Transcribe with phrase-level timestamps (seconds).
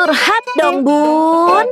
[0.00, 1.66] curhat dong bun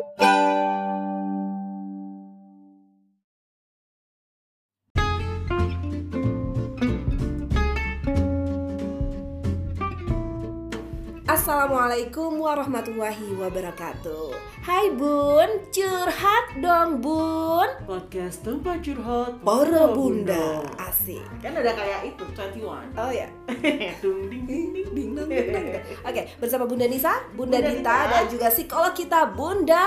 [11.88, 14.37] Assalamualaikum warahmatullahi wabarakatuh.
[14.60, 17.64] Hai bun, curhat dong bun.
[17.88, 20.69] Podcast tempat curhat Para bunda.
[20.77, 21.24] Asik.
[21.41, 23.32] Kan udah kayak itu, 21 Oh ya
[24.05, 24.84] Dung ding ding ding.
[24.98, 25.65] Ding dong, ding dong.
[26.05, 27.96] Oke, bersama Bunda Nisa, Bunda, Bunda Dita, Dita.
[28.12, 29.84] dan juga psikolog kita Bunda.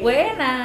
[0.00, 0.56] Wena.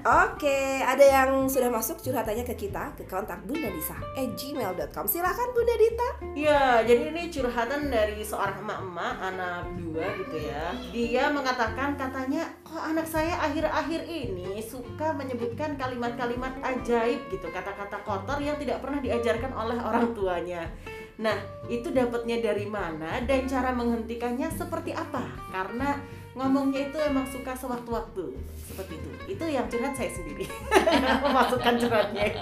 [0.00, 5.48] Oke, ada yang sudah masuk curhatannya ke kita Ke kontak Bunda Nisa at gmail.com Silahkan
[5.52, 10.64] Bunda Dita Ya, jadi ini curhatan dari seorang emak-emak anak dua gitu ya.
[10.92, 18.38] Dia mengatakan katanya, kok anak saya akhir-akhir ini suka menyebutkan kalimat-kalimat ajaib gitu, kata-kata kotor
[18.40, 20.62] yang tidak pernah diajarkan oleh orang tuanya.
[21.20, 21.36] Nah,
[21.68, 25.28] itu dapatnya dari mana dan cara menghentikannya seperti apa?
[25.52, 26.00] Karena
[26.32, 29.10] ngomongnya itu emang suka sewaktu-waktu seperti itu.
[29.36, 30.48] Itu yang curhat saya sendiri.
[31.28, 32.40] Memasukkan curhatnya.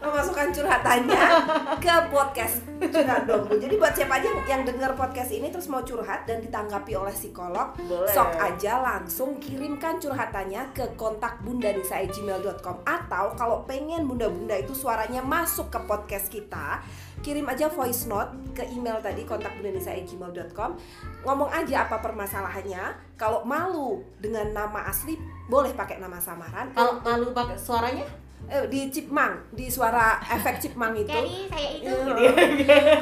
[0.00, 1.24] Memasukkan curhatannya
[1.84, 5.84] ke podcast Curhat dong Bun Jadi buat siapa aja yang dengar podcast ini Terus mau
[5.84, 8.08] curhat dan ditanggapi oleh psikolog Boleh.
[8.08, 15.68] Sok aja langsung kirimkan curhatannya ke kontak bundanisa@gmail.com Atau kalau pengen bunda-bunda itu suaranya masuk
[15.68, 16.80] ke podcast kita
[17.20, 20.80] Kirim aja voice note ke email tadi kontak bundanisa@gmail.com
[21.20, 23.12] Ngomong aja apa permasalahannya.
[23.20, 26.72] Kalau malu dengan nama asli boleh pakai nama samaran.
[26.72, 28.08] Kalau lalu pakai suaranya
[28.48, 31.10] eh, di Cipmang, di suara efek Cipmang itu.
[31.12, 32.30] Jadi saya itu Iya.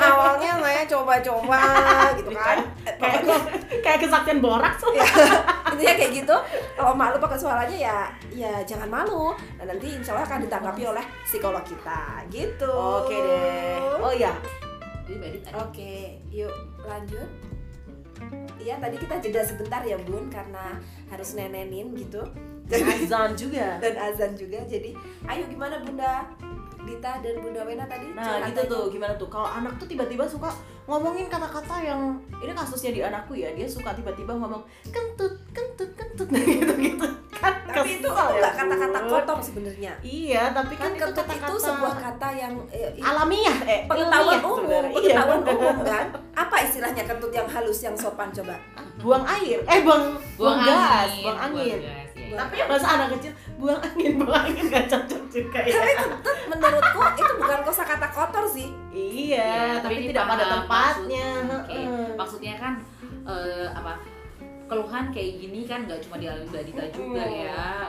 [0.10, 1.60] awalnya saya coba-coba
[2.18, 2.56] gitu kan.
[2.98, 3.20] Kayak
[3.84, 5.06] kayak kesaktian borak ya,
[5.72, 6.36] intinya kayak gitu.
[6.74, 7.98] Kalau malu pakai suaranya ya
[8.34, 9.32] ya jangan malu.
[9.60, 12.26] Nah nanti insya Allah akan ditanggapi oleh psikolog kita.
[12.28, 12.72] Gitu.
[12.74, 13.78] Oke deh.
[14.02, 14.34] Oh ya.
[15.56, 16.52] oke yuk
[16.84, 17.28] lanjut.
[18.58, 20.76] Iya tadi kita jeda sebentar ya bun karena
[21.08, 22.20] harus nenenin gitu
[22.68, 23.66] Azan juga.
[23.82, 24.90] dan azan juga jadi
[25.24, 26.28] ayo gimana bunda?
[26.88, 28.16] Dita dan Bunda Wena tadi?
[28.16, 29.28] Nah gitu tuh gimana tuh?
[29.28, 30.48] Kalau anak tuh tiba-tiba suka
[30.88, 36.28] ngomongin kata-kata yang ini kasusnya di anakku ya dia suka tiba-tiba ngomong kentut kentut kentut.
[36.32, 37.06] Nah, gitu gitu.
[37.38, 39.10] Kan tapi itu ya, enggak kata-kata Bun.
[39.12, 39.92] kotor sebenarnya?
[40.00, 44.38] iya tapi kan kan, itu kentut itu kata-kata sebuah kata yang eh, alamiah eh pengetahuan
[44.40, 44.94] umum sebenarnya.
[44.96, 45.52] pengetahuan Iya.
[45.60, 46.06] umum kan?
[46.32, 48.56] Apa istilahnya kentut yang halus yang sopan coba?
[48.98, 49.60] Buang air.
[49.68, 51.98] Eh buang buang, gas angin, buang angin gas, ya.
[52.28, 55.72] Buang tapi yang bahasa anak kecil buang angin buang angin gak cocok juga ya.
[55.74, 58.68] Tapi kentut menurutku itu bukan kosakata kotor sih.
[58.90, 59.08] Iya
[59.38, 61.28] Iya, tapi, ini tidak pada tempatnya.
[61.40, 61.72] maksud- oke.
[61.72, 62.06] Heeh.
[62.14, 62.74] maksudnya kan
[63.24, 63.92] eh, apa
[64.64, 67.88] keluhan kayak gini kan nggak cuma dialami Mbak Dita juga ya.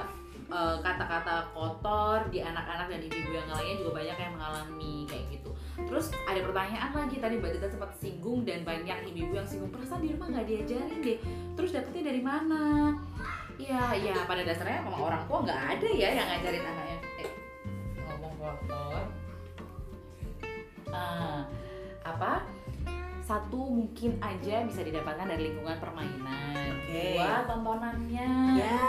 [0.49, 5.51] Eh, kata-kata kotor di anak-anak dan ibu-ibu yang lainnya juga banyak yang mengalami kayak gitu.
[5.79, 10.01] Terus ada pertanyaan lagi tadi Mbak Dita sempat singgung dan banyak ibu-ibu yang singgung perasaan
[10.01, 11.17] di rumah nggak diajarin deh?
[11.53, 12.61] Terus dapetnya dari mana
[13.59, 17.29] Iya, ya pada dasarnya memang orang tua nggak ada ya yang ngajarin anaknya eh,
[18.07, 19.03] ngomong kotor.
[20.95, 21.43] Ah,
[22.07, 22.47] apa?
[23.27, 26.55] Satu mungkin aja bisa didapatkan dari lingkungan permainan.
[26.81, 27.13] Oke.
[27.13, 28.31] Dua tontonannya.
[28.57, 28.81] ya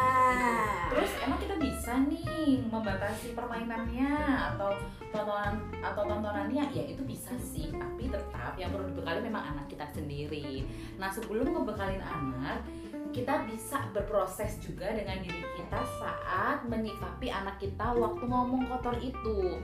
[0.88, 4.16] Terus emang kita bisa nih membatasi permainannya
[4.54, 4.72] atau
[5.12, 9.84] tontonan atau tontonannya ya itu bisa sih tapi tetap yang perlu dibekali memang anak kita
[9.92, 10.64] sendiri.
[10.96, 12.64] Nah sebelum ngebekalin anak
[13.10, 19.58] kita bisa berproses juga dengan diri kita saat menyikapi anak kita waktu ngomong kotor itu.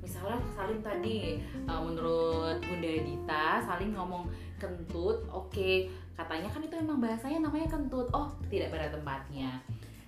[0.00, 7.00] Misalnya Salim tadi uh, menurut Bunda Dita Salim ngomong kentut, oke katanya kan itu emang
[7.04, 8.08] bahasanya namanya kentut.
[8.16, 9.60] Oh tidak pada tempatnya.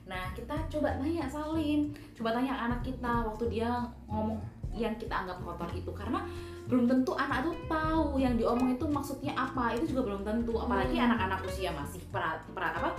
[0.09, 3.69] Nah kita coba tanya Salim, coba tanya anak kita waktu dia
[4.09, 4.41] ngomong
[4.77, 6.21] yang kita anggap kotor itu karena
[6.67, 9.75] belum tentu anak tuh tahu yang diomong itu maksudnya apa.
[9.79, 10.59] Itu juga belum tentu.
[10.59, 12.91] Apalagi anak-anak usia masih pra, pra- apa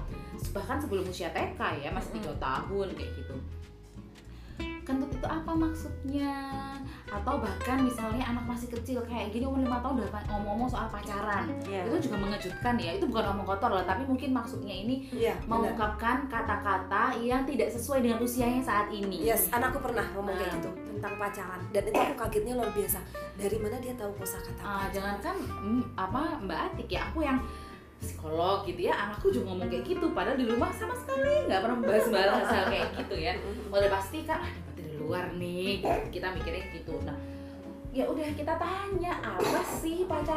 [0.56, 3.36] bahkan sebelum usia TK ya masih tiga tahun kayak gitu.
[4.88, 6.34] Kentut itu apa maksudnya?
[7.12, 11.52] Atau bahkan misalnya anak masih kecil kayak gini umur lima tahun udah ngomong-ngomong soal pacaran.
[11.68, 11.76] Iya.
[12.48, 15.36] Mengejutkan ya itu bukan ngomong kotor lah tapi mungkin maksudnya ini benar.
[15.44, 19.28] mengungkapkan kata-kata yang tidak sesuai dengan usianya saat ini.
[19.28, 23.00] Yes, anakku pernah ngomong kayak gitu tentang pacaran dan itu aku kagetnya luar biasa.
[23.36, 27.38] Dari mana dia tahu kosakata Ah, jangankan mm, apa Mbak Atik ya aku yang
[27.98, 31.78] psikolog gitu ya anakku juga ngomong kayak gitu padahal di rumah sama sekali nggak pernah
[31.82, 33.34] bahas-bahas hal kayak gitu ya.
[33.68, 35.84] Udah pasti kan ah di luar nih
[36.14, 36.96] kita mikirnya gitu.
[37.04, 37.18] Nah
[37.98, 40.37] ya udah kita tanya apa sih pacaran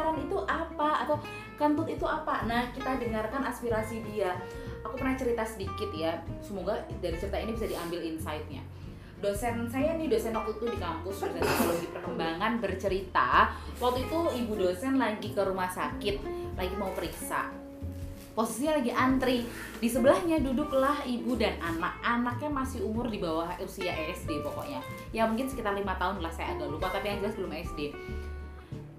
[1.11, 1.19] atau
[1.59, 2.47] kentut itu apa?
[2.47, 4.31] Nah kita dengarkan aspirasi dia.
[4.87, 8.63] Aku pernah cerita sedikit ya semoga dari cerita ini bisa diambil insight-nya.
[9.21, 14.53] Dosen saya nih dosen waktu itu di kampus dosen psikologi perkembangan bercerita waktu itu ibu
[14.57, 16.15] dosen lagi ke rumah sakit
[16.57, 17.53] lagi mau periksa.
[18.31, 19.37] Posisinya lagi antri.
[19.83, 21.99] Di sebelahnya duduklah ibu dan anak.
[21.99, 24.79] Anaknya masih umur di bawah usia SD pokoknya.
[25.11, 27.91] Ya mungkin sekitar lima tahun lah saya agak lupa tapi yang jelas belum SD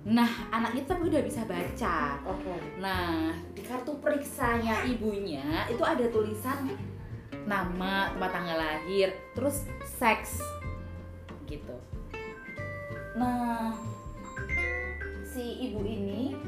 [0.03, 2.55] nah anak itu tapi udah bisa baca Oke.
[2.83, 6.75] Nah, di kartu periksanya ibunya itu ada tulisan
[7.47, 10.39] nama, tempat tanggal lahir, terus seks
[11.47, 11.75] gitu.
[13.19, 13.75] Nah,
[15.27, 16.39] si ibu ini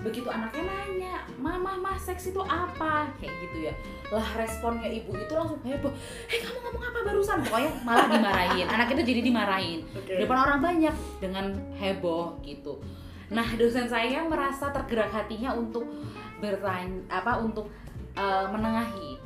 [0.00, 3.74] begitu anaknya nanya, "Mama, mah seks itu apa?" kayak gitu ya.
[4.10, 5.92] Lah responnya ibu itu langsung heboh.
[6.26, 8.66] "Hei, kamu ngomong apa barusan?" Pokoknya malah dimarahin.
[8.68, 12.80] Anak itu jadi dimarahin di depan orang banyak dengan heboh gitu.
[13.30, 15.86] Nah, dosen saya merasa tergerak hatinya untuk
[16.42, 17.70] bertanya apa untuk
[18.16, 19.20] eh, menengahi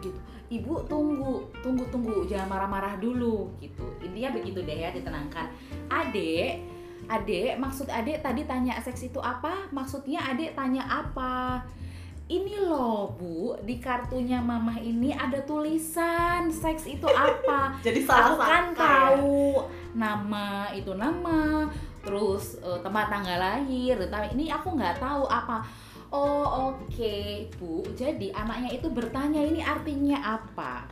[0.00, 0.18] gitu.
[0.46, 3.82] Ibu tunggu, tunggu, tunggu, jangan marah-marah dulu gitu.
[3.98, 5.50] Intinya begitu deh ya ditenangkan.
[5.90, 6.62] Adek,
[7.06, 9.70] adek, maksud adek tadi tanya seks itu apa?
[9.70, 11.62] Maksudnya adek tanya apa?
[12.26, 17.74] Ini loh bu, di kartunya mamah ini ada tulisan seks itu apa?
[17.86, 18.90] Jadi aku salah kan sangka ya.
[18.90, 19.62] tahu
[19.96, 21.70] nama itu nama
[22.06, 25.64] terus eh, tempat tanggal lahir tapi ini aku nggak tahu apa
[26.14, 27.16] oh oke
[27.58, 30.86] bu jadi anaknya itu bertanya ini artinya apa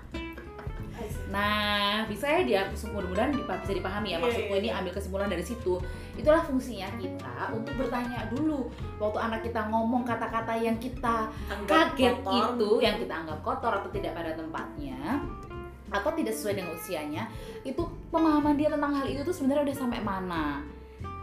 [1.33, 4.79] nah bisa ya dia mudah-mudahan bisa dipahami ya Iya, maksudku iya, ini iya.
[4.81, 5.75] ambil kesimpulan dari situ
[6.15, 8.71] itulah fungsinya kita untuk bertanya dulu
[9.03, 12.55] waktu anak kita ngomong kata-kata yang kita Anggap kaget kotor.
[12.55, 14.99] itu yang kita anggap kotor atau tidak pada tempatnya
[15.95, 17.23] atau tidak sesuai dengan usianya
[17.63, 20.45] itu pemahaman dia tentang hal itu tuh sebenarnya udah sampai mana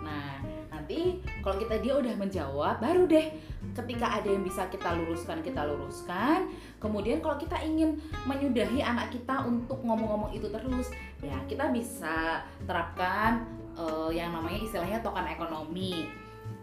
[0.02, 0.40] nah
[0.72, 3.28] nanti kalau kita dia udah menjawab baru deh
[3.72, 6.52] ketika ada yang bisa kita luruskan kita luruskan.
[6.82, 7.98] Kemudian kalau kita ingin
[8.28, 10.92] menyudahi anak kita untuk ngomong-ngomong itu terus
[11.24, 13.46] ya kita bisa terapkan
[13.78, 16.10] eh, yang namanya istilahnya token ekonomi.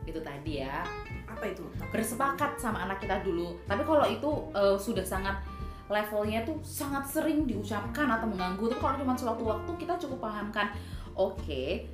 [0.04, 0.84] Itu tadi ya.
[1.28, 1.64] Apa itu?
[1.92, 3.56] Bersepakat sama anak kita dulu.
[3.64, 5.40] Tapi kalau itu eh, sudah sangat
[5.88, 10.68] levelnya tuh sangat sering diucapkan atau mengganggu, tapi kalau cuma suatu waktu kita cukup pahamkan.
[11.16, 11.88] Oke,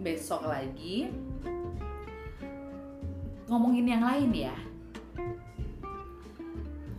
[0.00, 1.12] besok lagi
[3.48, 4.54] ngomongin yang lain ya.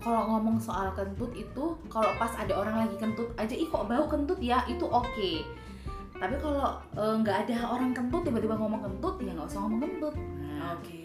[0.06, 4.06] Kalau ngomong soal kentut itu, kalau pas ada orang lagi kentut aja, ih kok bau
[4.06, 5.32] kentut ya, itu oke.
[6.16, 10.16] Tapi kalau eh, nggak ada orang kentut tiba-tiba ngomong kentut, ya nggak usah ngomong kentut.
[10.16, 11.02] Nah, Oke.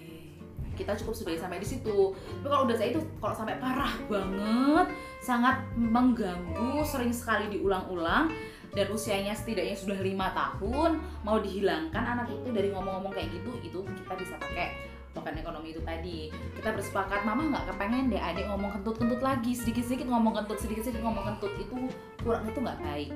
[0.76, 2.12] kita cukup sudah sampai di situ.
[2.12, 4.86] Tapi kalau udah saya itu kalau sampai parah banget,
[5.24, 8.28] sangat mengganggu, sering sekali diulang-ulang
[8.70, 13.78] dan usianya setidaknya sudah lima tahun mau dihilangkan anak itu dari ngomong-ngomong kayak gitu itu
[13.82, 14.78] kita bisa pakai
[15.10, 16.30] token ekonomi itu tadi.
[16.30, 21.24] Kita bersepakat mama nggak kepengen deh adik ngomong kentut-kentut lagi sedikit-sedikit ngomong kentut sedikit-sedikit ngomong
[21.34, 21.52] kentut.
[21.58, 21.74] Itu
[22.22, 23.10] kurang itu nggak baik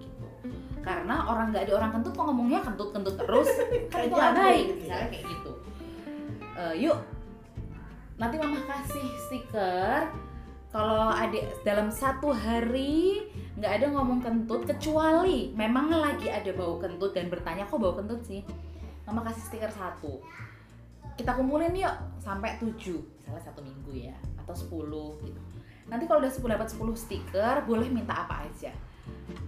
[0.00, 0.26] gitu.
[0.84, 3.48] Karena orang nggak ada orang kentut kok ngomongnya kentut-kentut terus?
[3.92, 4.64] Kan itu nggak baik.
[4.64, 4.76] gitu ya.
[4.84, 5.52] misalnya kayak gitu.
[6.58, 6.98] Eh, yuk.
[8.18, 10.10] Nanti mama kasih stiker
[10.68, 13.24] kalau adik dalam satu hari
[13.56, 18.20] nggak ada ngomong kentut kecuali memang lagi ada bau kentut dan bertanya kok bau kentut
[18.20, 18.44] sih?
[19.08, 20.20] Mama kasih stiker satu
[21.18, 21.90] kita kumpulin yuk
[22.22, 25.40] sampai 7 misalnya satu minggu ya atau 10 gitu.
[25.90, 28.70] Nanti kalau udah 10 dapat 10 stiker boleh minta apa aja.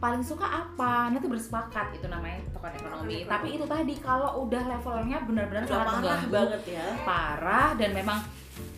[0.03, 1.13] Paling suka apa?
[1.13, 3.29] Nanti bersepakat itu namanya token ekonomi.
[3.29, 6.87] Tapi itu tadi kalau udah levelnya benar-benar Udah sangat parah mengganggu banget ya.
[7.07, 8.19] parah dan memang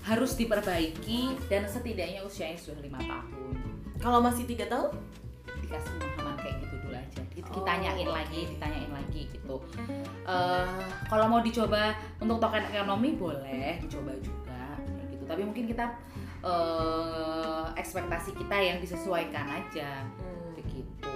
[0.02, 3.54] harus diperbaiki dan setidaknya usianya sudah lima tahun.
[4.02, 4.92] Kalau masih tiga tahun?
[5.62, 6.76] dikasih pemahaman kayak gitu
[7.12, 7.22] aja.
[7.28, 8.14] Kita- Oh, ditanyain oke.
[8.14, 9.56] lagi ditanyain lagi gitu.
[10.24, 15.24] Eh, kalau mau dicoba untuk token ekonomi boleh dicoba juga gitu.
[15.24, 15.86] Tapi mungkin kita
[16.42, 20.02] eh, ekspektasi kita yang disesuaikan aja.
[20.52, 21.14] Begitu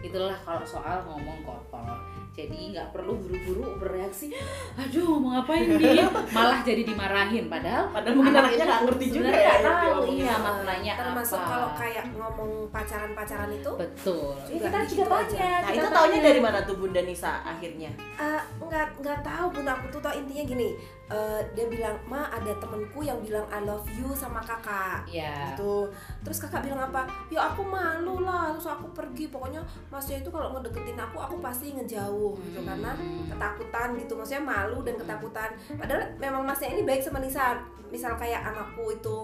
[0.00, 2.00] itulah kalau soal ngomong kotor
[2.30, 4.30] jadi nggak perlu buru-buru bereaksi
[4.74, 5.98] aduh ngomong apa ini
[6.30, 7.46] malah jadi dimarahin.
[7.46, 9.54] Padahal Padahal mungkin anak anaknya nggak ngerti juga ya.
[9.60, 9.98] tahu.
[10.08, 11.48] iya maknanya termasuk apa.
[11.48, 13.70] kalau kayak ngomong pacaran-pacaran itu?
[13.74, 14.32] Betul.
[14.44, 15.36] Juga Ya, kita gitu juga aja.
[15.36, 17.90] tanya Nah itu taunya dari mana tuh Bunda Nisa akhirnya?
[18.16, 19.72] eh, nggak nggak tahu bunda.
[19.74, 20.68] Aku tuh tau intinya gini
[21.10, 25.02] eh, dia bilang ma ada temenku yang bilang I love you sama kakak.
[25.04, 25.52] Iya.
[25.52, 25.90] gitu.
[26.22, 27.02] Terus kakak bilang apa?
[27.28, 29.26] Ya aku malu lah terus aku pergi.
[29.26, 29.58] Pokoknya
[29.90, 32.38] masnya itu kalau ngedeketin aku aku pasti ngejauh.
[32.38, 33.26] Gitu karena Hmm.
[33.26, 34.12] ketakutan gitu.
[34.14, 35.50] Maksudnya malu dan ketakutan.
[35.74, 37.58] Padahal memang masnya ini baik sama Nisa.
[37.90, 39.16] Misal kayak anakku itu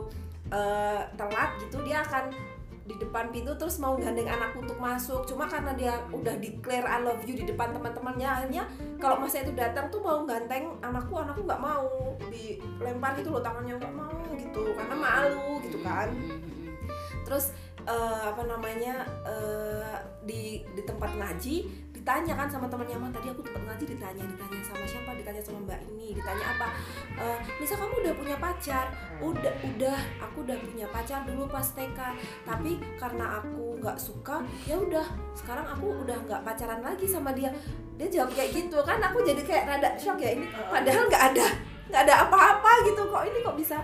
[0.46, 2.30] eh, telat gitu dia akan
[2.86, 5.26] di depan pintu terus mau gandeng anakku untuk masuk.
[5.26, 8.64] Cuma karena dia udah declare I love you di depan teman-temannya akhirnya
[9.02, 12.14] kalau masnya itu datang tuh mau ganteng anakku anakku nggak mau.
[12.30, 16.08] Dilempar gitu loh tangannya nggak mau gitu karena malu gitu kan.
[17.26, 17.50] Terus
[17.82, 21.56] eh, apa namanya eh, di di tempat ngaji
[22.06, 25.10] ditanya kan sama temannya mah tadi aku tempat ngaji ditanya ditanya sama siapa?
[25.18, 26.66] Ditanya sama mbak ini ditanya apa?
[27.18, 28.86] "Eh, Nisa kamu udah punya pacar?
[29.18, 31.98] Udah udah aku udah punya pacar dulu pas TK
[32.46, 34.38] tapi karena aku nggak suka
[34.70, 35.02] ya udah
[35.34, 37.50] sekarang aku udah nggak pacaran lagi sama dia.
[37.98, 41.46] Dia jawab kayak gitu kan aku jadi kayak rada shock ya ini padahal nggak ada
[41.90, 43.82] nggak ada apa-apa gitu kok ini kok bisa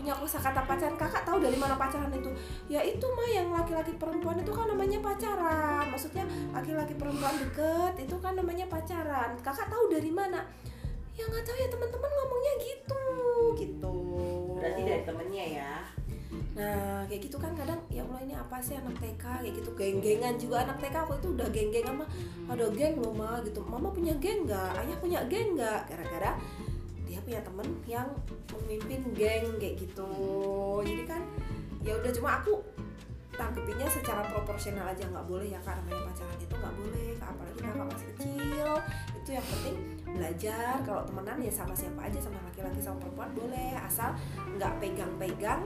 [0.00, 0.96] punya kosakata pacaran.
[0.96, 2.32] Kakak tahu dari mana pacaran itu?
[2.72, 5.84] Ya itu mah yang laki-laki perempuan itu kan namanya pacaran.
[5.92, 6.24] Maksudnya
[6.56, 9.36] laki-laki perempuan deket itu kan namanya pacaran.
[9.44, 10.48] Kakak tahu dari mana?
[11.12, 13.04] Ya nggak tahu ya teman-teman ngomongnya gitu
[13.60, 13.96] gitu.
[14.56, 15.74] Berarti dari temennya ya?
[16.56, 20.34] Nah kayak gitu kan kadang ya Allah ini apa sih anak TK kayak gitu geng-gengan
[20.40, 20.64] juga.
[20.64, 22.08] Anak TK aku itu udah geng-gengan mah
[22.48, 23.60] ada geng loh mah gitu.
[23.60, 24.80] Mama punya geng nggak?
[24.80, 25.92] Ayah punya geng nggak?
[25.92, 26.40] Gara-gara
[27.10, 28.06] dia punya temen yang
[28.54, 30.14] memimpin geng kayak gitu.
[30.86, 31.22] Jadi kan
[31.82, 32.62] ya udah cuma aku
[33.34, 37.86] tangkepinnya secara proporsional aja nggak boleh ya kak namanya pacaran itu nggak boleh apalagi kakak
[37.90, 38.68] masih kecil.
[39.18, 39.76] Itu yang penting
[40.06, 40.72] belajar.
[40.86, 43.72] Kalau temenan ya sama siapa aja sama laki-laki sama perempuan boleh.
[43.82, 44.14] Asal
[44.54, 45.62] nggak pegang-pegang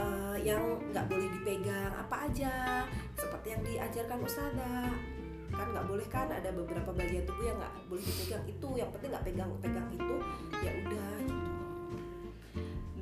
[0.00, 2.88] eh, yang nggak boleh dipegang apa aja.
[3.12, 5.17] Seperti yang diajarkan ustazah
[5.52, 8.44] kan nggak boleh kan ada beberapa bagian tubuh yang nggak boleh dipegang.
[8.48, 10.16] Itu yang penting nggak pegang-pegang itu
[10.60, 11.37] ya udah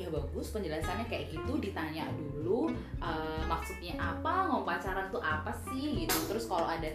[0.07, 2.71] udah bagus penjelasannya kayak gitu ditanya dulu
[3.03, 6.15] eh, maksudnya apa ngomong pacaran tuh apa sih gitu.
[6.31, 6.87] Terus kalau ada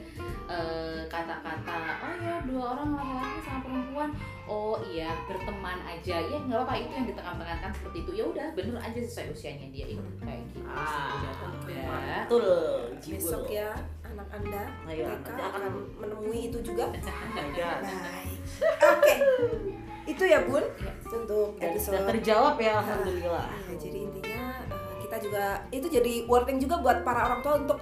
[0.48, 4.10] eh, kata-kata oh ya dua orang laki-laki sama perempuan.
[4.48, 6.24] Oh iya berteman aja.
[6.24, 8.12] Ya nggak apa-apa itu yang ditekan-tekankan seperti itu.
[8.15, 10.63] Ya udah bener aja sesuai usianya dia itu kayak gitu.
[10.72, 11.32] Ah, udah
[12.32, 12.48] betul
[13.12, 13.75] besok ya
[14.08, 15.62] anak anda Ayo, nanti akan
[16.00, 16.88] menemui itu juga.
[17.12, 17.80] Oh my God.
[17.84, 18.39] baik.
[18.80, 19.15] Oke
[20.03, 20.91] itu ya bun Ya.
[21.12, 26.13] untuk Dan episode sudah terjawab ya alhamdulillah Iya, jadi intinya eh, kita juga itu jadi
[26.25, 27.77] warning juga buat para orang tua untuk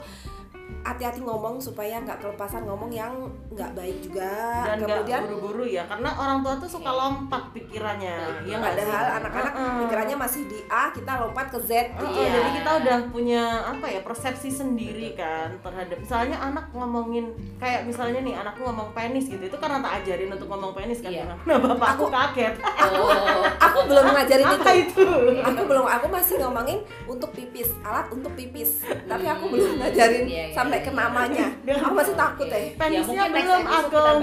[0.80, 3.14] hati-hati ngomong supaya nggak kelepasan ngomong yang
[3.50, 4.64] nggak baik juga.
[4.66, 9.76] dan Kemudian buru-buru ya karena orang tua tuh suka lompat pikirannya ya padahal anak-anak Heeh.
[9.82, 12.24] pikirannya masih di A, kita lompat ke Z gitu Iya.
[12.24, 12.32] ya.
[12.34, 18.20] jadi kita udah punya apa ya persepsi sendiri kan terhadap misalnya anak ngomongin kayak misalnya
[18.20, 21.26] nih anakku ngomong penis gitu itu karena tak ajarin untuk ngomong penis kan Iya.
[21.44, 23.12] nah bapak aku kaget oh
[23.70, 25.04] Aku belum ngajarin apa itu.
[25.04, 28.82] itu Aku belum, aku masih ngomongin untuk pipis, alat untuk pipis.
[29.06, 31.48] Tapi aku belum ngajarin Iya, iya, sampai ke namanya.
[31.80, 32.60] Aku masih takut ya.
[32.60, 34.16] ya Penisnya mungkin next belum, bahas soal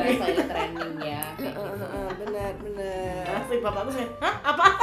[0.47, 1.63] training ya gitu.
[1.63, 3.25] heeh, Benar, benar.
[3.35, 4.65] Asli bapakku sih hah apa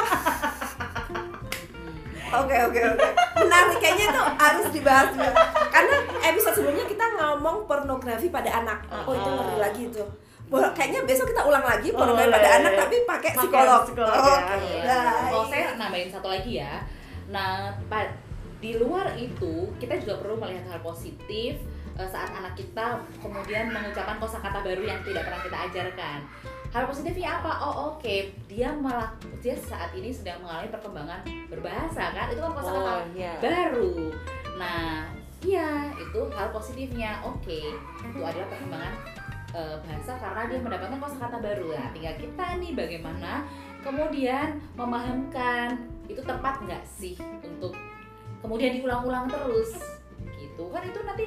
[2.33, 3.07] Oke oke oke.
[3.37, 5.29] Menarik kayaknya itu harus dibahas juga.
[5.69, 8.81] Karena episode sebelumnya kita ngomong pornografi pada anak.
[9.05, 10.01] Oh itu ngeri lagi itu.
[10.43, 12.35] Bo- Kayaknya besok kita ulang lagi pornografi Boleh.
[12.35, 13.81] pada anak tapi pakai psikolog.
[13.85, 14.81] psikolog, Oke.
[14.81, 15.29] ya.
[15.29, 16.81] Oh, saya nambahin satu lagi ya.
[17.29, 17.69] Nah,
[18.63, 21.59] di luar itu kita juga perlu melihat hal positif
[21.99, 26.19] eh, saat anak kita kemudian mengucapkan kosakata baru yang tidak pernah kita ajarkan.
[26.71, 27.51] Hal positifnya apa?
[27.59, 29.11] Oh oke, dia malah
[29.43, 31.19] dia saat ini sedang mengalami perkembangan
[31.51, 32.31] berbahasa kan?
[32.31, 33.93] Itu kan kosakata oh iya baru.
[34.55, 35.11] Nah,
[35.43, 37.19] iya itu hal positifnya.
[37.27, 37.67] Oke,
[37.99, 38.93] itu adalah perkembangan
[39.59, 41.67] eh, bahasa karena dia mendapatkan kosakata baru.
[41.75, 43.43] Nah, tinggal kita nih bagaimana
[43.83, 47.75] kemudian memahamkan itu tepat nggak sih untuk
[48.43, 49.79] kemudian diulang-ulang terus.
[50.35, 50.63] Gitu.
[50.69, 51.25] Kan itu nanti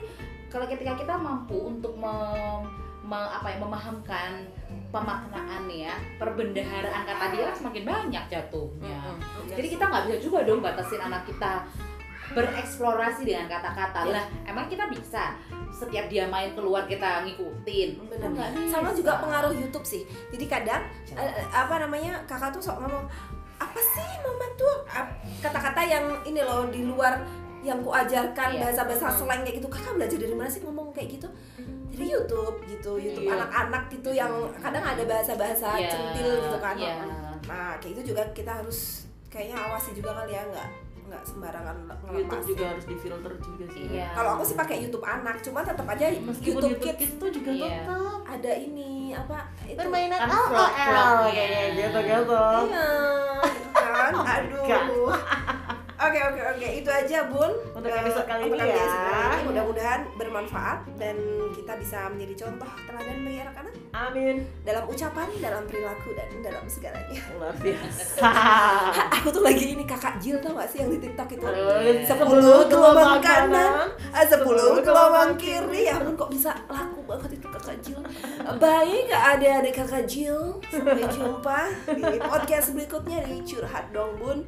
[0.52, 2.68] kalau ketika kita mampu untuk mem-
[3.02, 4.46] me- apa ya memahamkan
[4.90, 9.00] pemaknaan ya perbendaharaan kata dia kan semakin banyak jatuhnya.
[9.50, 11.64] Jadi kita nggak bisa juga dong batasin anak kita
[12.35, 14.00] bereksplorasi dengan kata-kata.
[14.06, 14.12] Ya.
[14.18, 15.38] lah emang kita bisa
[15.70, 17.88] setiap dia main keluar kita ngikutin?
[18.11, 18.30] Benar.
[18.32, 20.02] Nggak Sama juga pengaruh YouTube sih.
[20.35, 20.82] Jadi kadang
[21.14, 23.06] eh, apa namanya kakak tuh sok ngomong
[23.56, 24.11] apa sih
[25.87, 27.14] yang ini loh di luar
[27.62, 28.61] yang kuajarkan Iya.
[28.62, 31.28] bahasa-bahasa slang kayak gitu kakak belajar dari mana sih ngomong kayak gitu
[31.88, 33.35] dari YouTube gitu YouTube Iya.
[33.37, 36.95] anak-anak gitu yang kadang ada bahasa-bahasa Iya, centil gitu kan iya.
[37.43, 40.69] nah kayak itu juga kita harus kayaknya awasi juga kali ya nggak
[41.07, 44.09] nggak sembarangan YouTube ngelepas juga harus difilter juga sih Iya.
[44.12, 47.50] kalau aku sih pakai YouTube anak cuma tetap aja meskipun YouTube, YouTube, Kids tuh juga
[47.52, 47.66] Iya.
[47.83, 50.71] tetap ada ini apa itu permainan LOL
[51.28, 52.87] kayak gitu gitu Iya,
[53.73, 54.12] kan?
[54.12, 55.11] Oh Aduh.
[55.97, 58.76] Oke oke oke itu aja bun Untuk Eh, episode kali ini ya.
[58.76, 59.49] ini.
[59.49, 61.17] Mudah-mudahan bermanfaat dan
[61.57, 67.17] kita bisa menjadi contoh teladan bagi anak-anak amin dalam ucapan, dalam perilaku dan dalam segalanya.
[67.33, 68.29] luar biasa
[69.17, 71.45] Aku tuh lagi ini kakak Jill tau gak sih yang di TikTok itu?
[72.05, 75.88] Sepuluh gelombang kanan, ah, sepuluh gelombang kiri.
[75.88, 78.05] Ya ampun kok bisa laku banget itu kakak Jill.
[78.61, 80.61] Baik adik-adik kakak Jill.
[80.69, 84.45] Sampai jumpa di podcast berikutnya di Curhat Dong Bun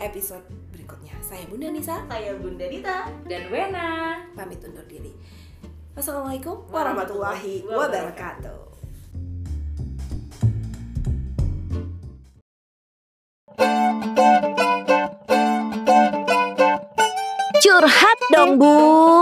[0.00, 0.42] episode
[0.90, 1.14] berikutnya.
[1.22, 4.18] Saya Bunda Nisa, saya Bunda Dita, dan Wena.
[4.34, 5.14] Pamit undur diri.
[5.94, 8.58] Wassalamualaikum warahmatullahi wabarakatuh.
[17.60, 19.19] Curhat dong, Bu.